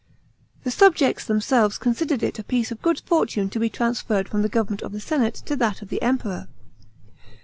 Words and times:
* 0.33 0.63
The 0.63 0.71
subjects 0.71 1.25
themselves 1.25 1.77
considered 1.77 2.23
it 2.23 2.39
a 2.39 2.43
piece 2.43 2.71
of 2.71 2.81
good 2.81 3.01
fortune 3.05 3.51
to 3.51 3.59
be 3.59 3.69
transferred 3.69 4.27
from 4.27 4.41
the 4.41 4.49
government 4.49 4.81
of 4.81 4.93
the 4.93 4.99
senate 4.99 5.35
to 5.45 5.55
that 5.57 5.83
of 5.83 5.89
the 5.89 6.01
Emperor. 6.01 6.47